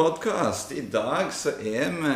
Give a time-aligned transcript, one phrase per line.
[0.00, 0.72] Podkast.
[0.72, 2.12] I dag så er vi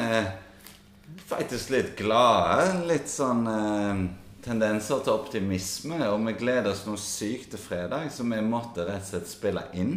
[1.28, 2.78] faktisk litt glade.
[2.88, 3.98] Litt sånn eh,
[4.40, 5.98] tendenser til optimisme.
[6.08, 9.66] Og vi gleder oss noe sykt til fredag, så vi måtte rett og slett spille
[9.76, 9.92] inn.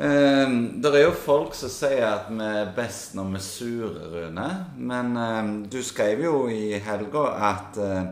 [0.00, 4.08] Eh, det er jo folk som sier at vi er best når vi er sure,
[4.16, 4.48] Rune.
[4.80, 8.04] Men eh, du skrev jo i helga at eh,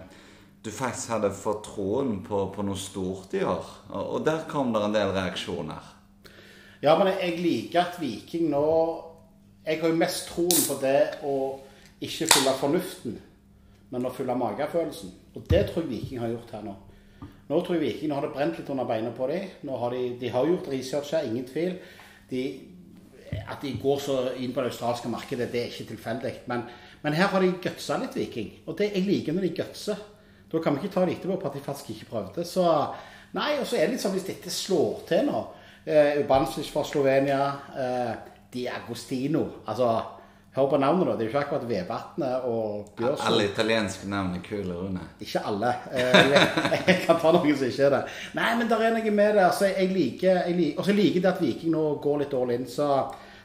[0.60, 3.76] du faktisk hadde fått troen på, på noe stort i år.
[3.94, 5.95] Og, og der kom det en del reaksjoner.
[6.82, 8.64] Ja, men jeg liker at Viking nå
[9.66, 11.36] Jeg har jo mest troen på det å
[12.04, 13.14] ikke følge fornuften,
[13.90, 15.10] men å følge magefølelsen.
[15.34, 16.74] Og det tror jeg Viking har gjort her nå.
[17.48, 19.48] Nå tror jeg Viking har det brent litt under beina på dem.
[19.66, 21.80] Nå har de, de har gjort research her, ingen tvil.
[22.30, 22.44] De,
[23.40, 26.34] at de går så inn på det australske markedet, det er ikke tilfeldig.
[26.52, 26.62] Men,
[27.02, 28.52] men, her har de gutsa litt, Viking.
[28.66, 30.06] Og det, jeg liker når de gutser.
[30.52, 32.46] Da kan vi ikke ta det etterpå på at de faktisk ikke prøvde.
[32.46, 32.62] Så
[33.34, 35.46] nei, og så er det litt sånn hvis dette slår til nå
[35.86, 37.52] Eh, Ubancic fra Slovenia.
[37.78, 38.14] Eh,
[38.50, 39.46] Di Agostino.
[39.64, 40.02] Altså,
[40.52, 41.12] hør på navnet, da.
[41.12, 43.26] Det er jo ikke akkurat Vevatnet og Bjørsson.
[43.28, 45.04] Alle italienske navn er kule, Rune.
[45.20, 45.70] Ikke alle.
[45.92, 46.32] Eh,
[46.88, 48.02] jeg kan ta noen som ikke er det.
[48.34, 49.44] Nei, men der er noe med det.
[49.44, 52.54] Altså, jeg liker, jeg liker, Og så liker jeg at Viking nå går litt all
[52.56, 52.66] in.
[52.66, 52.90] Så,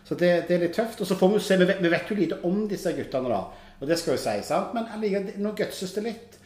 [0.03, 1.05] så det, det, er litt tøft.
[1.05, 3.69] Og så får vi se, vi vet, vi vet jo lite om disse guttene, da.
[3.81, 4.73] Og det skal jo si, sant.
[4.73, 6.40] Men allikevel, nå gutses det litt.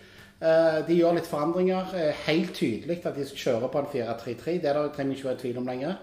[0.45, 1.89] Eh, de gjør litt forandringer.
[1.97, 4.59] Eh, helt tydelig at de skal kjøre på en 4-3-3.
[4.61, 5.95] Det der trenger vi ikke være i tvil om lenger.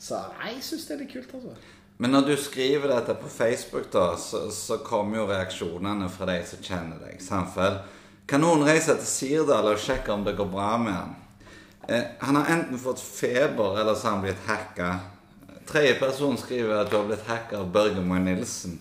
[0.00, 1.54] Så jeg syns det er litt kult, altså.
[2.02, 6.40] Men når du skriver dette på Facebook, da, så, så kommer jo reaksjonene fra de
[6.48, 7.20] som kjenner deg.
[7.22, 7.78] Samfell.
[8.26, 11.14] Kan noen reise til Sirdal og sjekke om det går bra med han?
[11.86, 14.94] Eh, han har enten fått feber, eller så har han blitt hacka.
[15.68, 18.80] Tredje person skriver at du har blitt hacka av Børge Moe Nilsen.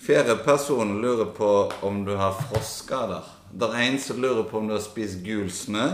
[0.00, 1.50] Fjerde person lurer på
[1.84, 3.26] om du har frostskader.
[3.52, 5.88] Det er en som lurer på om du har spist gul snø.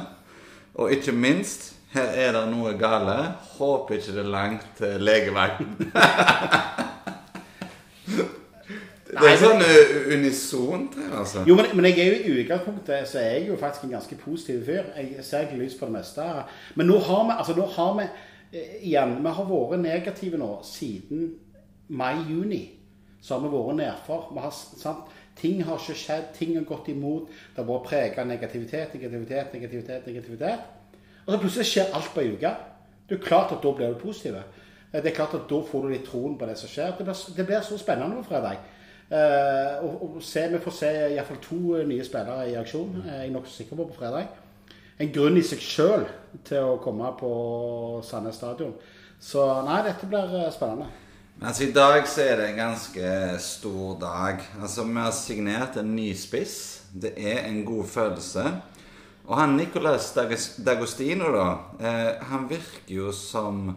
[0.74, 3.14] Og ikke minst, her er det noe gale.
[3.58, 5.76] Håper ikke det er langt til legevakten.
[9.14, 11.44] det er sånn uh, unisont her, altså.
[11.46, 14.18] Jo, men, men, jeg er jo i utgangspunktet så er jeg jo faktisk en ganske
[14.24, 14.84] positiv fyr.
[14.98, 16.26] Jeg ser ikke lys på det meste.
[16.74, 20.50] Men nå har vi, altså nå har vi eh, igjen, vi har vært negative nå
[20.66, 21.28] siden
[21.94, 22.64] mai-juni.
[23.22, 24.32] Så har vi vært nedfor.
[24.34, 25.06] Vi har, sant?
[25.36, 27.26] Ting har ikke skjedd, ting har gått imot.
[27.28, 30.06] Det har vært preget av negativitet, negativitet, negativitet.
[30.06, 30.60] negativitet.
[31.26, 32.52] Og så plutselig skjer alt på ei uke.
[33.08, 34.36] Det er klart at da blir du positiv.
[34.36, 36.94] Eh, det er klart at Da får du litt troen på det som skjer.
[36.98, 38.62] Det blir, det blir så spennende på fredag.
[39.04, 43.02] Uh, og, og se, vi får se iallfall to nye spillere i aksjon.
[43.04, 44.30] er jeg er nokså sikker på på fredag.
[44.98, 46.06] En grunn i seg sjøl
[46.44, 47.30] til å komme på
[48.06, 48.72] Sandnes stadion.
[49.20, 50.88] Så nei, dette blir spennende.
[51.36, 53.08] Men altså, I dag så er det en ganske
[53.42, 54.44] stor dag.
[54.62, 56.82] Altså, Vi har signert en ny spiss.
[56.92, 58.44] Det er en god følelse.
[59.26, 60.12] Og han Nicolas
[60.66, 61.48] Dagostino, da,
[61.80, 63.76] eh, han virker jo som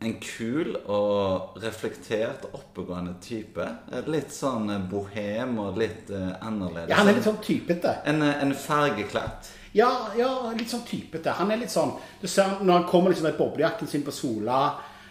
[0.00, 3.64] en kul og reflektert, oppegående type.
[4.06, 6.90] Litt sånn bohem og litt eh, annerledes.
[6.90, 7.96] Ja, han er litt sånn typete.
[8.06, 9.50] En, eh, en fargeklatt.
[9.74, 11.34] Ja, ja, litt sånn typete.
[11.38, 14.60] Han er litt sånn Du ser når han kommer liksom med boblejakken sin på Sola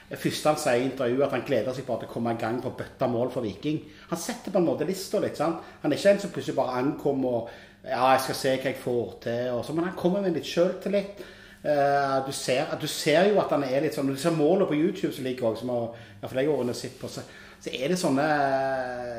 [0.07, 2.39] det første han sier i intervjuet, at han gleder seg på at det kommer i
[2.39, 3.81] gang på bøtta mål for Viking.
[4.07, 5.35] Han setter på en måte lista litt.
[5.35, 5.59] sant?
[5.81, 7.49] Han er ikke en som plutselig bare ankommer og
[7.83, 9.57] ja, jeg skal se hva jeg får til.
[9.63, 11.19] så, Men han kommer med litt sjøltillit.
[11.57, 14.69] Uh, du, ser, du ser jo at han er litt sånn Når du ser målet
[14.69, 17.23] på YouTube som ligger også, som har, jeg har sett på, så,
[17.59, 18.27] så er det sånne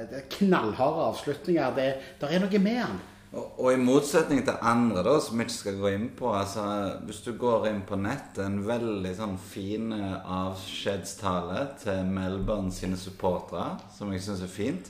[0.08, 1.74] det knallharde avslutninger.
[1.76, 1.88] Det,
[2.20, 3.00] det er noe med han.
[3.28, 6.62] Og, og, i motsetning til andre, da, som vi ikke skal gå inn på altså,
[7.04, 12.96] Hvis du går inn på nettet, en veldig sånn fin eh, avskjedstale til Melbourne sine
[12.96, 14.88] supportere, som jeg syns er fint.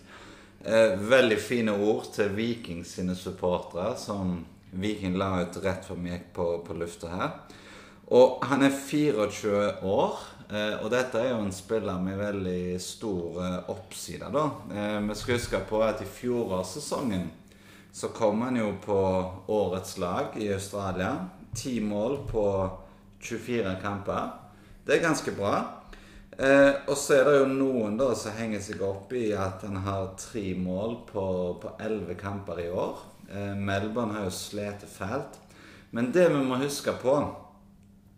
[0.63, 4.39] Eh, veldig fine ord til Viking sine supportere, som
[4.71, 7.35] Viking la ut rett før vi gikk på, på lufta her.
[8.15, 10.23] Og han er 24 år.
[10.49, 14.47] Eh, og dette er jo en spiller med veldig stor eh, oppside, da.
[15.11, 17.27] Vi skal huske på at i fjorårssesongen
[17.93, 18.99] så kom han jo på
[19.47, 21.29] årets lag i Australia.
[21.55, 22.45] Ti mål på
[23.21, 24.31] 24 kamper.
[24.85, 25.55] Det er ganske bra.
[26.39, 29.81] Eh, og så er det jo noen da som henger seg opp i at han
[29.83, 31.25] har tre mål på
[31.83, 33.03] elleve kamper i år.
[33.27, 35.41] Eh, Melbourne har jo slitt fælt.
[35.91, 37.19] Men det vi må huske på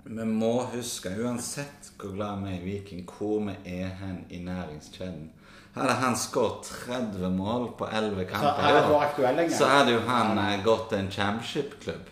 [0.04, 4.38] Vi må huske, uansett hvor glad vi er i Viking, hvor vi er hen i
[4.42, 5.26] næringskjeden
[5.74, 10.88] hadde han skåret 30 mål på 11 kamper, så, så hadde jo han eh, gått
[10.90, 12.08] til en championship-klubb.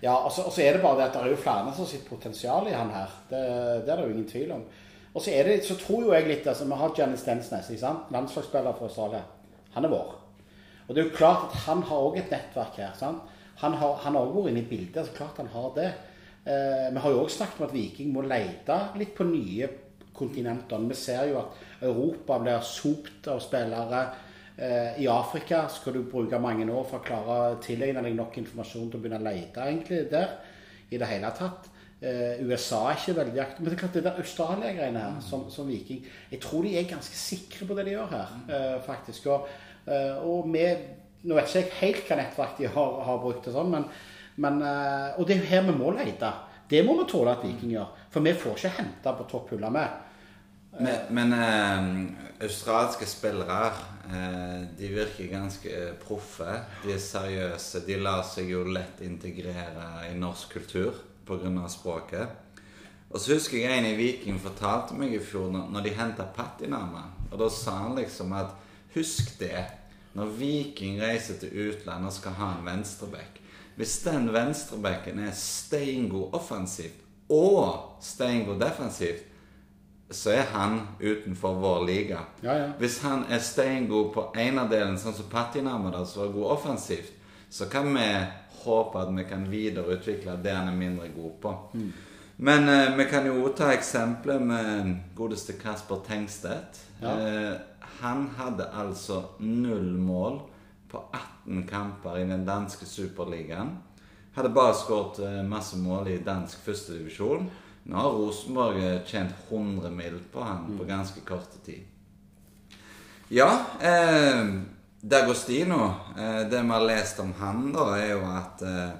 [0.00, 2.68] Ja, og så, er det bare det at det er jo flere som sitt potensial
[2.68, 3.10] i han her.
[3.28, 3.42] Det,
[3.84, 4.62] det er det jo ingen tvil om.
[5.12, 7.84] Og så, det, så tror jo jeg litt altså, Vi har Janis Stensnes,
[8.14, 9.22] landslagsspiller fra Australia.
[9.74, 10.14] Han er vår.
[10.88, 12.94] Og det er jo klart at han har òg et nettverk her.
[12.98, 13.36] Sant?
[13.60, 15.06] Han har òg vært inne i bildet.
[15.06, 15.90] så klart han har det.
[16.48, 19.68] Eh, vi har jo òg snakket om at Viking må lete litt på nye
[20.16, 20.88] kontinentene.
[20.90, 24.02] Vi ser jo at Europa blir sopt av spillere.
[24.60, 28.36] Eh, I Afrika skal du bruke mange år for å klare å tilegne deg nok
[28.42, 30.34] informasjon til å begynne å lete egentlig der.
[30.90, 31.70] I det hele tatt.
[32.00, 33.62] Eh, USA er ikke veldig aktiv.
[33.62, 36.88] Men det er klart det der Australia-greiene her, som, som, Viking Jeg tror de er
[36.88, 39.30] ganske sikre på det de gjør her, eh, faktisk.
[39.32, 39.48] Og,
[40.26, 43.68] og med Nå vet ikke jeg helt hva nettverk de har, har brukt, og sånn,
[43.68, 43.82] men,
[44.40, 46.30] men, og det er jo her vi må lete.
[46.70, 47.90] Det må vi tåle at Viking gjør.
[48.10, 50.06] For vi får ikke hente på topphylla med.
[50.78, 51.88] Men, men eh,
[52.46, 53.72] australske spillere
[54.06, 56.60] eh, de virker ganske proffe.
[56.84, 57.82] De er seriøse.
[57.86, 61.66] De lar seg jo lett integrere i norsk kultur pga.
[61.68, 62.38] språket.
[63.10, 67.08] Og så husker jeg en i Viking fortalte meg i fjor når de henta Patinama.
[67.32, 68.54] Og da sa han liksom at
[68.94, 69.66] husk det.
[70.14, 73.39] Når Viking reiser til utlandet og skal ha en venstreback
[73.80, 76.98] Hvis den venstrebacken er steingod offensivt
[77.32, 79.22] og steingod defensivt,
[80.10, 82.18] så er han utenfor vår liga.
[82.42, 82.66] Ja, ja.
[82.78, 87.14] Hvis han er steingod på enerdelen, sånn som Patinama, da, som er god offensivt,
[87.48, 88.04] så kan vi
[88.66, 91.56] håpe at vi kan videreutvikle det han er mindre god på.
[91.72, 91.90] Mm.
[92.36, 96.84] Men eh, vi kan jo ta eksempelet med godeste Kasper Tengstedt.
[97.00, 97.16] Ja.
[97.16, 97.52] Eh,
[98.02, 100.42] han hadde altså null mål
[100.90, 101.29] på 18
[101.68, 103.76] kamper i den danske superligaen.
[104.34, 107.48] Hadde bare skåret eh, masse mål i dansk førstedivisjon.
[107.90, 110.18] Nå har Rosenborg eh, tjent 100 mill.
[110.32, 111.86] på han på ganske kort tid.
[113.28, 114.46] Ja eh,
[115.00, 118.90] D'Agostino eh, Det vi har lest om han, da, er jo at eh,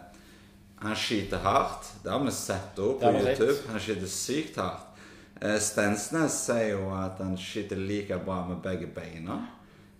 [0.80, 1.90] han skyter hardt.
[2.02, 3.10] Det har vi sett òg på.
[3.20, 3.56] YouTube.
[3.68, 4.86] Han skyter sykt hardt.
[5.40, 9.42] Eh, Stensnes sier jo at han skyter like bra med begge beina.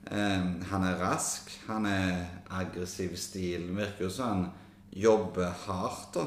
[0.08, 1.50] Han er rask.
[1.69, 3.76] Han er aggressiv i stilen.
[3.76, 4.47] Virker jo som han
[4.93, 6.26] jobber hardt, da.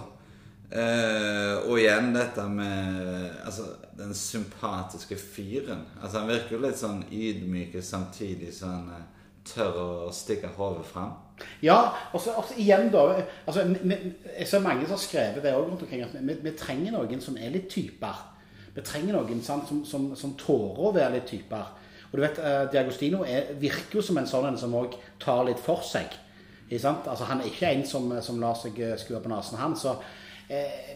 [0.74, 3.66] Eh, og igjen dette med altså,
[3.98, 5.84] den sympatiske fyren.
[6.02, 9.04] Altså, han virker jo litt sånn ydmyk samtidig som han eh,
[9.46, 11.12] tør å stikke hodet fram.
[11.62, 13.04] Ja, og så og igjen da
[13.46, 16.02] altså, vi- Jeg ser mange som har skrevet det òg rundt omkring.
[16.04, 18.24] at vi, vi trenger noen som er litt typer.
[18.74, 21.66] Vi trenger noen sant, som, som, som tårer å være litt typer.
[22.14, 25.42] Og du vet, eh, Diagostino er, virker jo som en sånn en som òg tar
[25.48, 26.14] litt for seg.
[26.68, 27.08] Ikke sant?
[27.10, 29.74] Altså, han er ikke en som, som lar seg eh, skue på nesen, han.
[29.74, 29.96] Så
[30.46, 30.94] eh,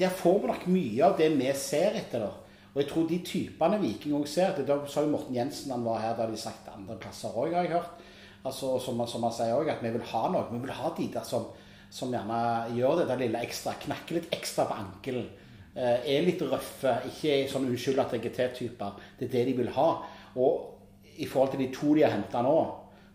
[0.00, 2.26] der får vi nok mye av det vi ser etter.
[2.26, 2.50] da.
[2.70, 5.86] Og jeg tror de typene Viking òg ser det, Da sa jo Morten Jensen han
[5.86, 8.06] var her, da de sagt andre plasser òg, har jeg hørt.
[8.42, 10.46] Altså, som, som han sier òg, at vi vil ha noe.
[10.50, 11.46] Vi vil ha de der som,
[11.94, 12.40] som gjerne
[12.74, 13.78] gjør det der lille ekstra.
[13.86, 15.30] Knakker litt ekstra på ankelen.
[15.74, 16.96] Eh, er litt røffe.
[17.06, 18.96] Ikke sånn 'unnskyld at jeg er T-typer'.
[19.18, 19.90] Det er det de vil ha.
[20.36, 22.58] Og i forhold til de to de har henta nå,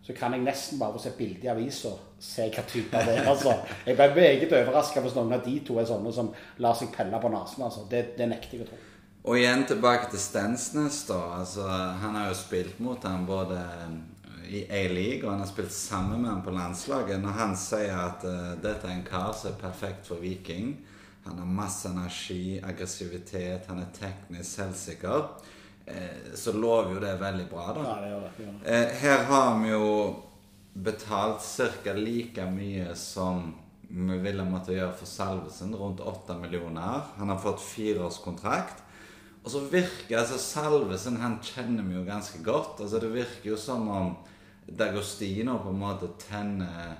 [0.06, 1.90] så kan jeg nesten bare se bilde i avisa
[2.22, 3.28] se hva type det er.
[3.32, 3.54] altså.
[3.86, 6.30] Jeg ble meget overraska hvis noen av de to er sånne som
[6.62, 7.64] lar seg pelle på nesen.
[7.66, 7.86] altså.
[7.90, 8.82] Det, det nekter jeg å tro.
[9.26, 11.18] Og igjen tilbake til Stensnes, da.
[11.40, 13.58] Altså, han har jo spilt mot ham både
[14.46, 17.18] i A-league, og han har spilt sammen med ham på landslaget.
[17.20, 20.76] Når han sier at uh, dette er en kar som er perfekt for Viking
[21.26, 25.24] Han har masse energi, aggressivitet, han er teknisk selvsikker.
[25.86, 27.84] Eh, så lover jo det veldig bra, da.
[27.84, 28.30] Ja, det gjør det.
[28.36, 28.72] det, gjør det.
[28.74, 29.90] Eh, her har vi jo
[30.86, 31.46] betalt
[31.84, 31.92] ca.
[31.94, 33.54] like mye som
[33.88, 37.06] vi ville måtte gjøre for Salvesen, rundt 8 millioner.
[37.16, 38.82] Han har fått fireårskontrakt.
[39.44, 42.80] Og så virker altså Salvesen han kjenner vi jo ganske godt.
[42.80, 44.16] altså Det virker jo som om
[44.66, 46.96] Dagostino på en måte tenner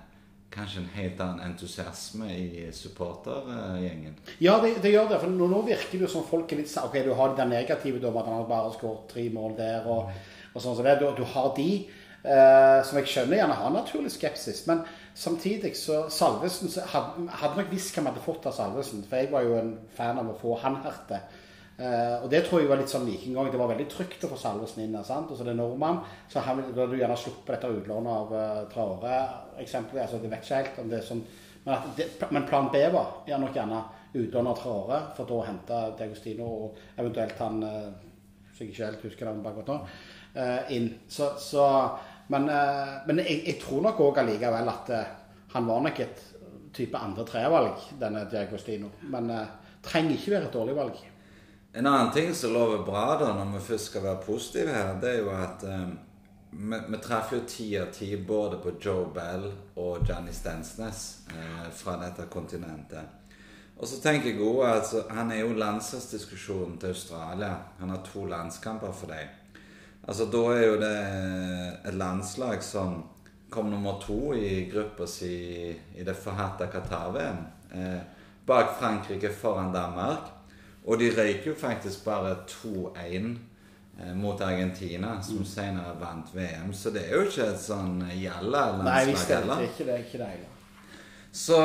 [0.55, 4.17] kanskje en helt annen entusiasme i supportergjengen.
[4.39, 5.21] Ja, det, det gjør det.
[5.23, 7.53] For nå, nå virker det jo som folk er litt sånn, Ok, du har den
[7.53, 10.13] negative om at han har bare skåret tre mål der, og,
[10.55, 10.99] og sånn som det.
[11.03, 11.71] Du, du har de
[12.27, 14.65] eh, som jeg skjønner gjerne har naturlig skepsis.
[14.71, 14.85] Men
[15.17, 19.05] samtidig så Salvesen så hadde, hadde nok visst hva vi hadde fått av Salvesen.
[19.09, 21.23] For jeg var jo en fan av å få han herte.
[21.77, 23.51] Eh, og det tror jeg var litt sånn vikinggang.
[23.53, 25.29] Det var veldig trygt å få Salvesen inn sant?
[25.29, 26.01] Og så det er nordmann.
[26.33, 29.19] Så han, hadde du gjerne sluppet dette utlånet av uh, Traore,
[29.61, 30.07] eksempelvis.
[30.07, 31.27] Altså, det vet ikke helt om det er sånn
[31.67, 33.81] men, det, men plan B var ja, nok gjerne
[34.15, 37.89] utlån av Traore, for da å hente D'Agostino og eventuelt han uh,
[38.47, 39.97] Hvis jeg ikke helt husker navnet akkurat nå,
[40.39, 40.87] uh, inn.
[41.11, 41.67] Så, så
[42.27, 42.49] Men,
[43.07, 44.89] men jeg, jeg tror nok òg allikevel at
[45.53, 46.25] han var nok et
[46.75, 48.89] type andre-tre-valg, denne D'Agostino.
[49.13, 49.31] Men
[49.87, 51.05] trenger ikke være et dårlig valg.
[51.77, 55.11] En annen ting som lover bra, da, når vi først skal være positive her, det
[55.11, 55.89] er jo at eh,
[56.51, 59.45] vi, vi traff jo ti av ti både på Joe Bell
[59.77, 61.03] og Johnny Stensnes
[61.35, 63.27] eh, fra dette kontinentet.
[63.77, 67.51] Og så tenker jeg også at så, han er jo landslagsdiskusjonen til Australia.
[67.83, 69.69] Han har to landskamper for dem.
[70.09, 70.95] Altså Da er jo det
[71.91, 73.03] et landslag som
[73.53, 75.35] kom nummer to i gruppa si
[75.77, 77.45] i det forhatte Qatar-VM.
[77.77, 78.01] Eh,
[78.49, 80.33] bak Frankrike, foran Danmark.
[80.87, 83.31] Og de røyk jo faktisk bare 2-1
[84.01, 86.71] eh, mot Argentina, som senere vant VM.
[86.73, 89.99] Så det er jo ikke et sånn Nei, visst jalla-landslag er det ikke det.
[90.07, 90.53] Ikke det heller.
[91.37, 91.57] Så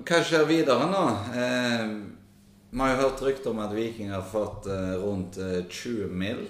[0.00, 1.04] hva skjer videre nå?
[1.36, 1.92] Eh,
[2.70, 6.46] vi har jo hørt rykter om at Viking har fått eh, rundt eh, 20 mill.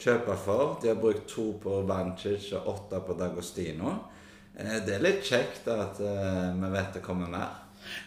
[0.00, 0.78] kjøpe for.
[0.82, 3.96] De har brukt to på Vancic og åtte på Dagostino.
[4.56, 7.58] Eh, det er litt kjekt at eh, vi vet det kommer mer.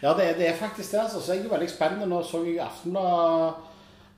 [0.02, 1.00] Ja, det er, det er faktisk det.
[1.00, 1.20] altså.
[1.20, 2.06] Så jeg er jo veldig spennende.
[2.10, 3.54] Nå så jeg Aftenbladet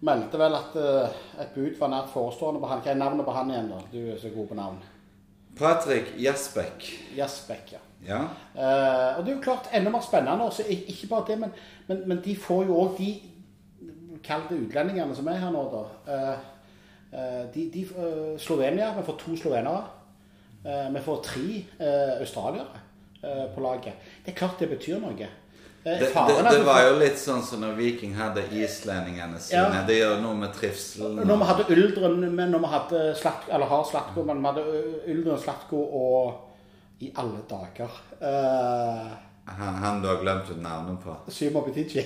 [0.07, 2.83] meldte vel at eh, et bud var nært forestående på han.
[2.85, 3.81] Hva er navnet på han igjen, da?
[3.93, 4.83] Du er så god på navn.
[5.57, 6.85] Patrick Jasbekk.
[7.17, 7.81] Jasbekk, ja.
[8.07, 8.19] Ja.
[8.55, 10.45] Eh, og det er jo klart enda mer spennende.
[10.45, 11.55] Også, ikke bare det, men,
[11.89, 13.15] men, men de får jo òg de
[14.27, 15.83] kalte utlendingene som er her nå, da.
[16.13, 16.45] Eh,
[17.13, 18.93] eh, de, de, eh, Slovenia.
[18.99, 19.87] Vi får to slovenere.
[20.67, 21.49] Eh, vi får tre
[22.21, 22.85] australiere
[23.55, 23.95] på laget.
[24.23, 25.29] Det er klart det betyr noe.
[25.87, 29.69] Det, det, det var jo litt sånn som når Viking hadde islendingene sine.
[29.71, 29.83] Ja.
[29.87, 31.21] Det gjør noe med trivselen.
[31.23, 34.81] Når vi hadde Uldren, men når vi hadde Slatko, eller har Slatko, men vi hadde
[35.15, 39.13] Uldren, Slatko og I alle dager uh,
[39.47, 41.15] Han, han du har glemt ut navnet på.
[41.31, 42.03] Symo Butici.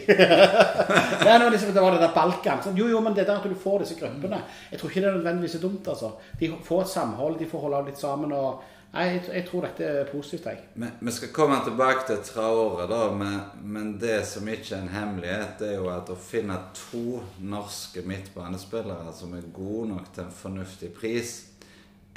[1.25, 2.61] Nei, liksom, det var det der Balkan.
[2.67, 4.43] Sånn, jo, jo, men det der at du får disse gruppene
[4.75, 5.89] Jeg tror ikke det er nødvendigvis dumt.
[5.89, 6.13] altså.
[6.37, 8.37] De får et samhold, de får holde litt sammen.
[8.37, 8.61] og
[8.91, 10.47] Nei, jeg, jeg tror dette er positivt.
[10.51, 10.93] jeg.
[10.99, 15.63] Vi skal komme tilbake til Traore, da, men, men det som ikke er en hemmelighet,
[15.63, 20.91] er jo at å finne to norske midtbanespillere som er gode nok til en fornuftig
[20.97, 21.37] pris,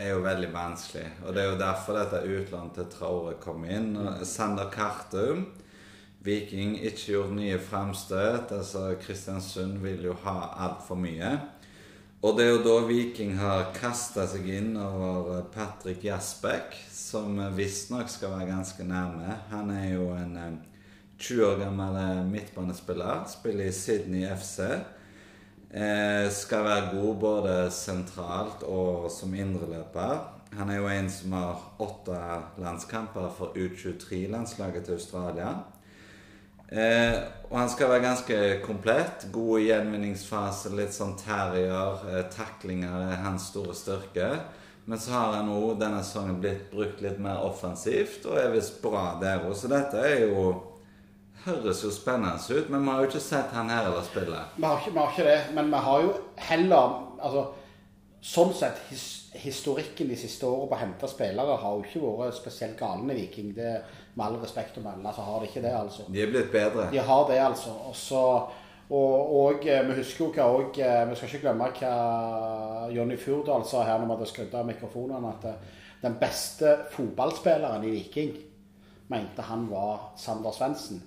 [0.02, 1.06] er jo veldig vanskelig.
[1.22, 3.94] Og det er jo derfor dette utlandet til Traore kom inn.
[4.26, 5.46] Sander Kartum
[6.24, 8.52] Viking ikke gjort nye framstøt.
[8.56, 11.34] Altså, Kristiansund vil jo ha altfor mye.
[12.24, 18.08] Og det er jo da Viking har kasta seg inn over Patrick Jasbekk, som visstnok
[18.08, 19.42] skal være ganske nærme.
[19.50, 20.54] Han er jo en eh,
[21.20, 23.26] 20 år gammel eh, midtbanespiller.
[23.28, 24.70] Spiller i Sydney FC.
[25.68, 30.24] Eh, skal være god både sentralt og som indreløper.
[30.56, 32.24] Han er jo en som har åtte
[32.64, 35.58] landskamper for U23-landslaget til Australia.
[36.72, 37.16] Eh,
[37.50, 39.28] og han skal være ganske komplett.
[39.32, 42.04] God gjenvinningsfase, litt sånn terrier.
[42.10, 44.30] Eh, taklinger er hans store styrke.
[44.86, 48.82] Men så har han òg denne sesongen blitt brukt litt mer offensivt, og er visst
[48.84, 49.56] bra der òg.
[49.56, 50.54] Så dette er jo
[51.44, 54.38] Høres jo spennende ut, men vi har jo ikke sett han her eller spille.
[54.56, 57.42] Vi har, ikke, vi har ikke det, men vi har jo heller altså,
[58.24, 62.38] Sånn sett, his, historikken de siste årene på å hente spillere har jo ikke vært
[62.38, 63.52] spesielt galen i Viking.
[63.58, 63.74] Det,
[64.14, 66.06] med all respekt å melde, så har de ikke det, altså.
[66.08, 66.88] De er blitt bedre.
[66.94, 67.76] De har det, altså.
[67.90, 68.22] Også,
[68.94, 71.94] og, og eh, vi husker jo hva òg Vi skal ikke glemme hva
[72.94, 77.84] Jonny Furdal sa her når vi hadde skrudd av mikrofonene, at eh, den beste fotballspilleren
[77.88, 78.36] i Viking
[79.12, 81.04] mente han var Sander Svendsen.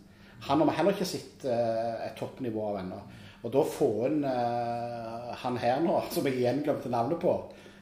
[0.47, 3.01] Han har vi heller ikke sett eh, et toppnivå av ennå.
[3.47, 7.35] Og da få inn uh, han her nå, som jeg igjen glemte navnet på.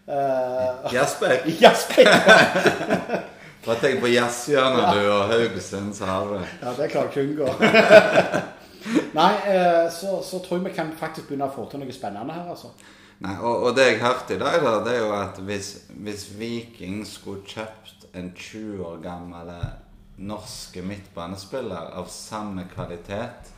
[0.04, 1.40] Uh, Jasper.
[1.62, 2.10] Jasper!
[3.64, 6.50] Bare tenk på jazzhjørnet du og Haugesund, så har du det.
[6.60, 8.42] Ja, det klarer jeg ikke å unngå.
[9.18, 12.36] Nei, uh, så, så tror jeg vi kan faktisk begynne å få til noe spennende
[12.36, 12.74] her, altså.
[13.24, 16.28] Nei, og, og det jeg hørte i dag, da, det er jo at hvis, hvis
[16.36, 19.56] Viking skulle kjøpt en 20 år gammel
[20.20, 23.54] norske midtbanespiller av samme kvalitet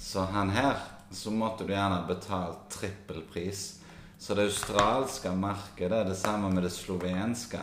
[0.00, 0.78] som han her,
[1.10, 3.80] så måtte du gjerne betalt trippelpris.
[4.18, 7.60] Så det australske markedet, det samme med det slovenske,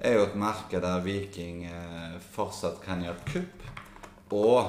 [0.00, 3.66] er jo et marked der Viking eh, fortsatt kan gjøre kupp.
[4.32, 4.60] Og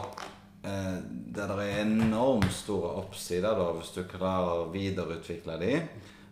[0.67, 5.77] eh, der det er enormt store oppsider da, hvis du klarer å videreutvikle de.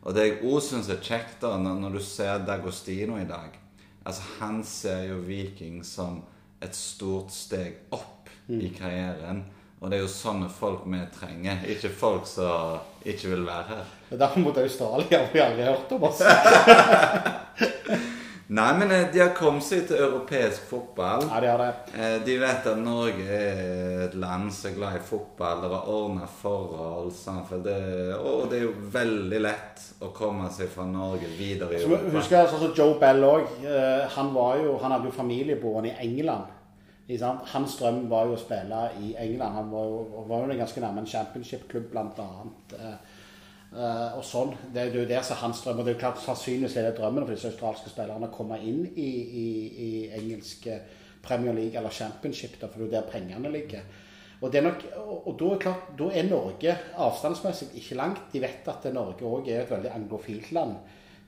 [0.03, 3.55] Og det jeg òg syns er kjekt, da, når, du ser Dagostino i dag
[4.07, 6.21] Altså, han ser jo Viking som
[6.63, 9.43] et stort steg opp i karrieren.
[9.81, 13.85] Og det er jo sånne folk vi trenger, ikke folk som ikke vil være her.
[14.09, 16.19] Det er derfor mot Australia har vi aldri hørt om oss.
[18.49, 21.21] Nei, men eh, de har kommet seg til europeisk fotball.
[21.29, 21.67] Ja, de har det.
[21.93, 25.61] Eh, De vet at Norge er et land som er glad i fotball.
[25.61, 27.11] Det er ordna forhold.
[27.45, 27.75] For det,
[28.17, 32.09] og det er jo veldig lett å komme seg fra Norge videre i Europa.
[32.17, 33.53] husker jeg sånn som Joe Bell òg.
[34.17, 36.49] Han, var jo- han hadde jo familieboende i England.
[37.09, 39.55] Hans drøm var jo å spille i England.
[39.55, 42.75] Han var jo, var jo ganske nærme en championship-klubb, blant annet.
[42.77, 43.15] Eh,
[43.73, 44.53] eh, og sånn.
[44.73, 45.79] Det er jo der som hans drøm.
[45.79, 48.61] Og det er jo klart sannsynligvis er det drømmen for disse australske spillerne å komme
[48.61, 49.09] inn i,
[49.43, 49.47] i,
[49.87, 50.69] i engelsk
[51.25, 53.89] Premier League eller championship, da, for det er jo der pengene ligger.
[54.39, 54.85] Og, nok,
[55.27, 58.29] og da er klart, da er Norge avstandsmessig ikke langt.
[58.31, 60.77] De vet at Norge òg er et veldig anglofilt land.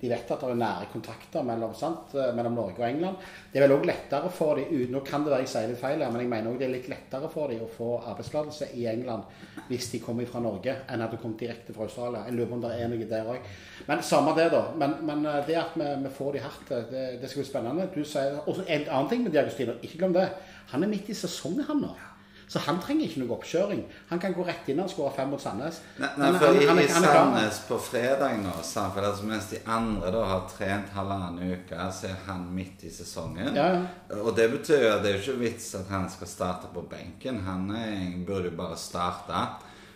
[0.02, 3.28] De vet at det er nære kontakter mellom, sant, eh, mellom Norge og England.
[3.52, 6.02] Det er vel òg lettere for dem Nå kan det være jeg sier litt feil,
[6.02, 9.68] men jeg mener også det er litt lettere for dem å få arbeidstillatelse i England
[9.70, 12.26] hvis de kommer fra Norge, enn at de kommer direkte fra Australia.
[12.28, 13.52] Jeg lurer på om det er noe der òg.
[13.88, 14.64] Men samme det, da.
[14.82, 17.90] Men, men eh, det at vi, vi får de hardt, det, det skal bli spennende.
[17.94, 20.30] Du sier, også En annen ting med Diagostino, ikke glem det.
[20.74, 21.94] Han er midt i sesongen, han nå.
[22.52, 23.82] Så han trenger ikke noe oppkjøring.
[24.10, 25.78] Han kan gå rett inn og skåre fem mot Sandnes.
[26.02, 26.88] Nei, nei, Han- for han- han i.
[26.90, 32.10] Sandnes på fredag nå, for altså, mens de andre da har trent halvannen uke, så
[32.10, 33.56] er han midt i sesongen.
[33.56, 34.18] Ja, ja.
[34.20, 37.40] Og det betyr jo at det er ikke vits at han skal starte på benken.
[37.46, 39.48] Han er, burde jo bare starte.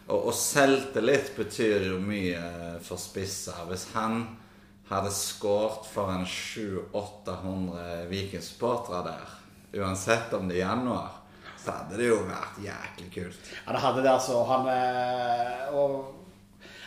[0.07, 3.65] Og, og selvtillit betyr jo mye for spisser.
[3.67, 4.37] Hvis han
[4.89, 6.23] hadde skåret foran
[6.93, 11.11] 700-800 Viking-supportere der, uansett om det er januar,
[11.65, 13.49] så hadde det jo vært jæklig kult.
[13.65, 14.39] Ja, det hadde det, altså.
[14.51, 15.93] Han eh, og,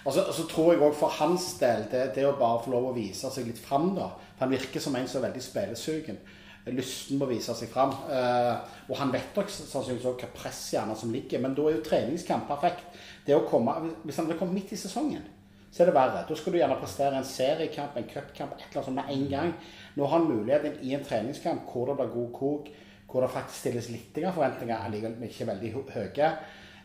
[0.05, 2.91] og, så, så tror jeg òg for hans del, det, det å bare få lov
[2.93, 4.13] å vise seg litt fram, da.
[4.37, 6.21] For han virker som en som er veldig spillesugen.
[6.69, 7.95] Lysten på å vise seg fram.
[8.13, 8.55] Eh,
[8.87, 11.43] og han vet nok sannsynligvis også hva presshjerner som ligger.
[11.43, 13.01] Men da er jo treningskamp perfekt.
[13.27, 15.25] Det å komme, Hvis han hadde kommet midt i sesongen,
[15.73, 16.25] så er det verre.
[16.29, 19.27] Da skal du gjerne prestere en seriekamp, en cupkamp, et eller annet sånt med en
[19.33, 19.51] gang.
[19.97, 22.71] Nå har han muligheten i en treningskamp hvor det blir god kok,
[23.09, 26.33] hvor det faktisk stilles litt forventninger, allikevel ikke veldig høye.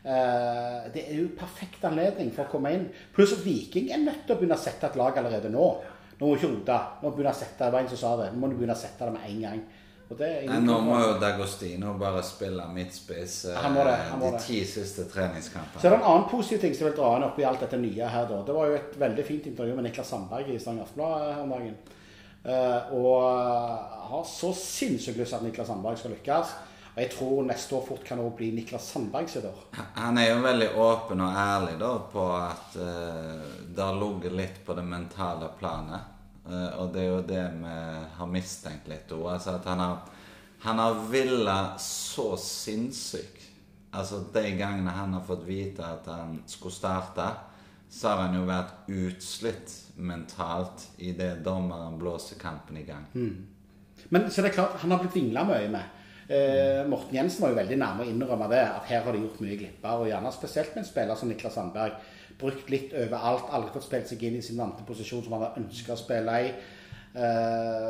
[0.04, 2.90] Eh, det er jo perfekt anledning for å komme inn.
[3.16, 5.70] Pluss at Viking er nødt til å begynne å sette et lag allerede nå.
[6.20, 6.80] Nå må ikke rote.
[7.02, 8.34] Nå må begynne å sette, det som sa det.
[8.34, 9.64] Nå må du begynne å sette det med en gang.
[10.14, 13.68] Nei, nå må jo Dagostino bare spille midtspiss eh,
[14.22, 15.80] de ti siste treningskampene.
[15.80, 17.80] Så er det en annen positiv ting som jeg vil dra inn oppi alt dette
[17.82, 18.28] nye her.
[18.30, 18.42] da.
[18.46, 21.56] Det var jo et veldig fint intervju med Niklas Sandberg i Stavanger Aftenblad her om
[21.56, 21.80] dagen.
[22.44, 26.54] Eh, og har så sinnssykt lyst til at Niklas Sandberg skal lykkes.
[26.94, 29.62] Og jeg tror neste år fort kan det bli Niklas Sandberg sitt år.
[29.96, 34.60] Han er jo veldig åpen og ærlig da på at uh, det har ligget litt
[34.66, 36.12] på det mentale planet.
[36.46, 37.78] Uh, og det er jo det vi
[38.20, 39.32] har mistenkt litt òg.
[39.34, 40.04] Altså at han har,
[40.68, 43.50] han har villet så sinnssykt.
[43.94, 47.26] Altså de gangene han har fått vite at han skulle starte,
[47.90, 53.06] så har han jo vært utslitt mentalt idet dommeren blåser kampen i gang.
[54.14, 56.02] Men så er det klart, han har blitt vingla mye med.
[56.28, 59.42] Eh, Morten Jensen var jo veldig nærme å innrømme det, at her har de gjort
[59.44, 60.04] mye glipper.
[60.04, 61.98] Og gjerne spesielt med en spiller som Niklas Sandberg.
[62.40, 65.60] Brukt litt overalt, aldri fått spilt seg inn i sin vante posisjon som han har
[65.62, 66.54] ønska å spille i.
[67.14, 67.90] Eh,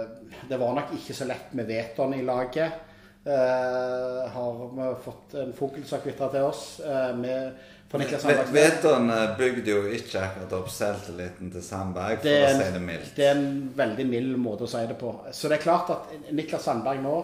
[0.50, 2.90] det var nok ikke så lett med vetoen i laget.
[3.24, 7.14] Eh, har vi fått en fokussak ytra til oss eh,
[7.94, 13.12] Veton bygde jo ikke akkurat opp selvtilliten til Sandberg, for en, å si det mildt.
[13.18, 15.12] det er en veldig mild måte å si det på.
[15.32, 17.18] Så det er klart at Niklas Sandberg nå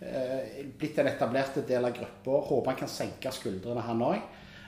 [0.00, 2.40] eh, blitt en etablert del av gruppa.
[2.48, 4.24] Håper han kan senke skuldrene, han òg.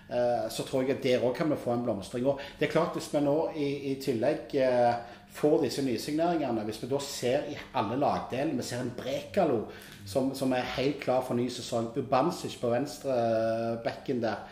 [0.09, 2.27] Eh, så tror jeg at der òg kan vi få en blomstring.
[2.31, 4.93] Og det er klart, hvis vi nå i, i tillegg eh,
[5.37, 9.65] får disse nysigneringene, hvis vi da ser i alle lagdelene Vi ser en Brekalo
[10.07, 11.91] som, som er helt klar for ny sesong.
[11.97, 14.45] Ubansic på venstre eh, bekken der.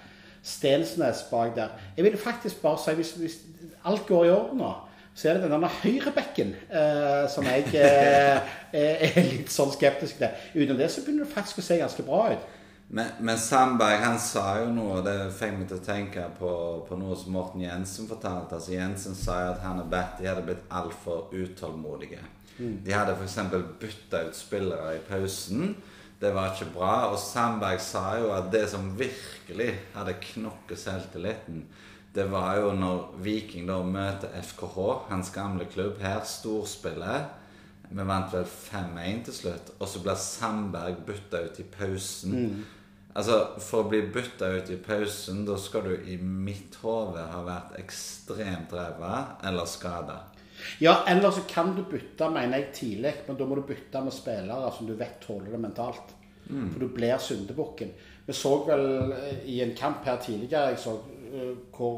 [0.44, 1.68] Stensnes bak der.
[1.96, 3.38] Jeg vil faktisk bare si, hvis, hvis
[3.85, 4.72] alt går i orden nå,
[5.14, 8.50] så er det denne høyrebekken eh, som jeg eh,
[8.83, 10.35] er litt sånn skeptisk til.
[10.57, 12.52] Utenom det så begynner det faktisk å se ganske bra ut.
[12.94, 16.50] Men, men Sandberg han sa jo noe, og det fikk meg til å tenke på,
[16.88, 18.59] på noe som Morten Jensen fortalte.
[18.59, 22.20] Altså Jensen sa jo at han og Batty hadde blitt altfor utålmodige.
[22.59, 23.38] De hadde f.eks.
[23.80, 25.72] bytta ut spillere i pausen.
[26.24, 26.92] Det var ikke bra.
[27.12, 31.66] Og Sandberg sa jo at det som virkelig hadde knokket selvtilliten,
[32.14, 34.76] det var jo når Viking da møter FKH,
[35.10, 37.26] hans gamle klubb her, storspiller.
[37.90, 42.38] Vi vant vel 5-1 til slutt, og så blir Sandberg bytta ut i pausen.
[43.14, 47.42] Altså, For å bli bytta ut i pausen, da skal du i mitt hode ha
[47.46, 50.22] vært ekstremt ræva eller skada.
[50.83, 54.14] Ja, eller så kan du bytte, mener jeg, tidlig, men da må du bytte med
[54.14, 56.14] spillere som du vet tåler det mentalt.
[56.48, 57.92] For du blir syndebukken.
[58.27, 60.94] Vi så vel eh, i en kamp her tidligere jeg så,
[61.35, 61.96] uh, hvor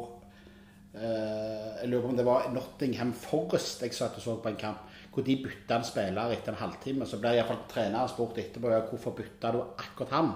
[0.95, 4.61] uh, Jeg lurer på om det var Nottingham Forest jeg satt og så på en
[4.61, 4.85] kamp.
[5.15, 7.07] Hvor de bytta en spiller etter en halvtime.
[7.09, 10.33] Så ble iallfall treneren spurt etterpå hvorfor bytta du akkurat han.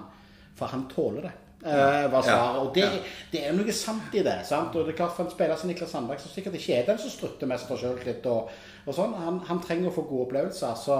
[0.57, 1.33] For han tåler det.
[1.63, 2.59] Eh, var svaret.
[2.61, 2.87] Og det,
[3.31, 4.39] det er noe sant i det.
[4.47, 4.75] sant?
[4.75, 7.01] Og det er klart For en spiller som Niklas Sandberg, som sikkert ikke er den
[7.01, 8.51] som strutter mest av sjøltillit, og,
[8.85, 10.77] og sånn, han, han trenger å få gode opplevelser.
[10.79, 10.97] Så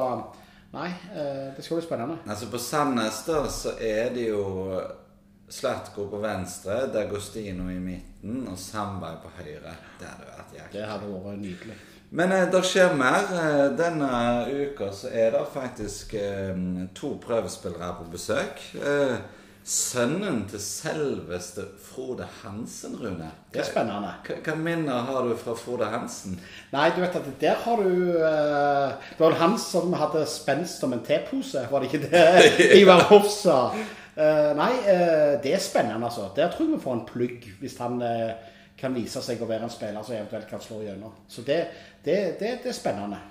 [0.76, 2.20] nei, eh, det skal bli spennende.
[2.28, 4.44] Altså På Sandnes da, så er det jo
[5.52, 9.74] Slatko på venstre, Dagostino i midten og Sandberg på høyre.
[10.00, 10.76] Det hadde vært jæklig.
[10.78, 11.82] Det hadde vært nydelig.
[12.12, 13.34] Men eh, det skjer mer.
[13.42, 14.08] Eh, denne
[14.52, 18.64] uka så er det faktisk eh, to prøvespillere på besøk.
[18.78, 19.16] Eh,
[19.64, 23.30] sønnen til selveste Frode Hansen, Rune.
[23.54, 24.14] Det er spennende.
[24.26, 26.40] Hva, minner har du fra Frode Hansen?
[26.74, 30.96] Nei, du vet at der har du uh, Det var han som hadde spenst som
[30.96, 33.60] en tepose, var det ikke det Ivar Hoff sa?
[34.18, 36.32] Uh, nei, uh, det er spennende, altså.
[36.36, 38.34] Der tror jeg vi får en plugg, hvis han eh,
[38.82, 41.14] kan vise seg å være en spiller som eventuelt kan slå igjennom.
[41.30, 41.62] Så det,
[42.06, 43.22] det, det, det er spennende.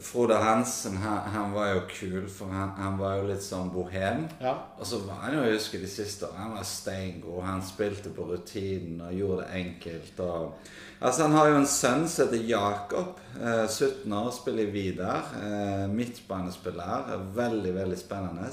[0.00, 4.26] Frode Hansen han, han, var jo kul, for han, han, var jo litt sånn bohem.
[4.42, 4.54] Ja.
[4.76, 7.38] Og så var han jo, jeg husker de siste årene, han var steingod.
[7.46, 10.20] Han spilte på rutinen og gjorde det enkelt.
[10.26, 13.22] Og, altså Han har jo en sønn som heter Jakob.
[13.38, 15.32] Eh, 17 år, spiller i Vidar.
[15.40, 17.16] Eh, midtbanespiller.
[17.36, 18.52] Veldig, veldig spennende.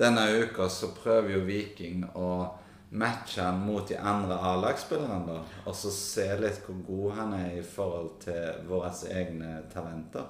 [0.00, 2.32] Denne uka så prøver jo Viking å
[2.90, 5.40] matche han mot de andre A-lagsspillerne, da.
[5.64, 10.26] Og så se litt hvor god han er i forhold til våre egne talenter.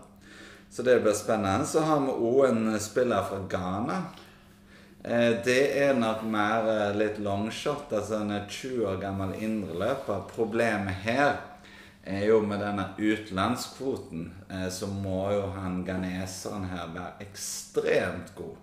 [0.70, 1.66] Så det blir spennende.
[1.66, 4.00] Så har vi òg en spiller fra Ghana.
[5.04, 7.90] Eh, det er nok mer eh, litt longshot.
[7.90, 10.28] Altså en 20 år gammel indreløper.
[10.30, 11.40] Problemet her
[12.04, 18.56] er jo med denne utenlandskvoten, eh, så må jo han ghaneseren her være ekstremt god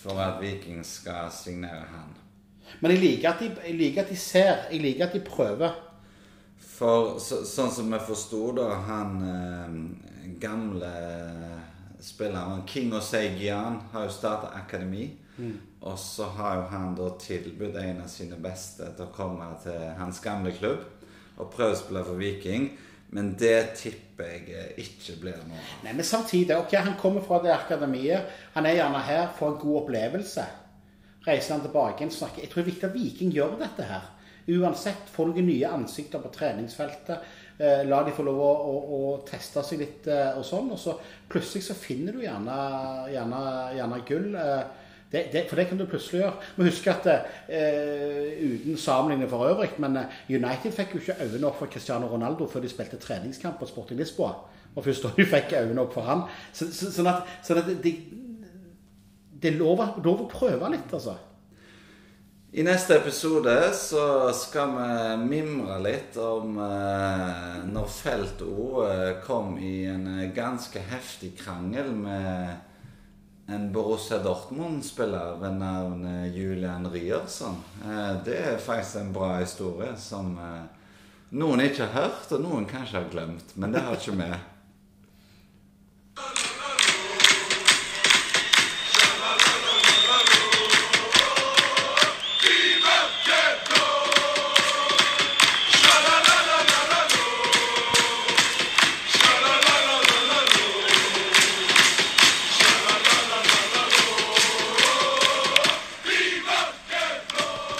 [0.00, 2.14] for at Viking skal signere han.
[2.80, 4.66] Men jeg liker, de, jeg liker, at de, ser.
[4.70, 5.78] Jeg liker at de prøver.
[6.80, 9.74] For så, sånn som jeg forsto, da Han eh,
[10.40, 10.92] gamle
[12.00, 15.10] spilleren King Oseigian har jo starta akademi.
[15.36, 15.56] Mm.
[15.88, 19.84] Og så har jo han da tilbudt en av sine beste til å komme til
[19.98, 20.84] hans gamle klubb
[21.40, 22.70] og prøve å spille for Viking.
[23.16, 27.50] Men det tipper jeg ikke blir noe Nei, Men samtidig, ok, han kommer fra det
[27.54, 28.28] akademiet.
[28.54, 30.44] Han er gjerne her for en god opplevelse
[31.26, 32.44] reiser han tilbake igjen snakker.
[32.44, 34.08] Jeg tror det er viktig at Viking gjør dette her.
[34.50, 37.26] Uansett, få noen nye ansikter på treningsfeltet.
[37.60, 40.70] Eh, la de få lov å, å, å teste seg litt eh, og sånn.
[40.72, 40.94] Og så
[41.30, 42.54] plutselig så finner du gjerne,
[43.12, 43.42] gjerne,
[43.76, 44.30] gjerne gull.
[44.40, 46.48] Eh, det, det, for det kan du plutselig gjøre.
[46.56, 47.08] Vi husker at
[47.50, 52.62] uten sammenligning for øvrig, men United fikk jo ikke øynene opp for Cristiano Ronaldo før
[52.62, 54.36] de spilte treningskamp på Sporting Lisboa.
[54.70, 56.22] Og først da de fikk øynene opp for han.
[56.54, 57.94] Så, så, sånn at, sånn at de,
[59.40, 61.16] det er lov, å prøve litt, altså.
[62.52, 69.54] I neste episode så skal vi mimre litt om eh, når Felt O eh, kom
[69.62, 77.62] i en eh, ganske heftig krangel med en Borussia Dortmund-spiller ved navn eh, Julian Ryerson.
[77.84, 80.66] Eh, det er faktisk en bra historie som eh,
[81.38, 83.54] noen ikke har hørt, og noen kanskje har glemt.
[83.54, 84.30] Men det har ikke vi.